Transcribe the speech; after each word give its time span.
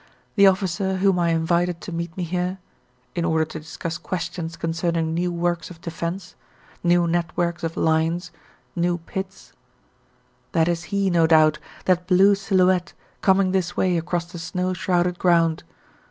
The 0.35 0.47
officer 0.47 0.95
whom 0.95 1.19
I 1.19 1.29
invited 1.29 1.79
to 1.81 1.91
meet 1.91 2.17
me 2.17 2.23
here 2.23 2.57
in 3.13 3.23
order 3.23 3.45
to 3.45 3.59
discuss 3.59 3.99
questions 3.99 4.55
concerning 4.57 5.13
new 5.13 5.31
works 5.31 5.69
of 5.69 5.79
defence, 5.79 6.33
new 6.83 7.05
networks 7.05 7.63
of 7.63 7.77
lines, 7.77 8.31
new 8.75 8.97
pits 8.97 9.53
that 10.53 10.67
is 10.67 10.85
he, 10.85 11.11
no 11.11 11.27
doubt, 11.27 11.59
that 11.85 12.07
blue 12.07 12.33
silhouette 12.33 12.93
coming 13.21 13.51
this 13.51 13.77
way 13.77 13.95
across 13.95 14.25
the 14.25 14.39
snow 14.39 14.73
shrouded 14.73 15.19
ground. 15.19 15.63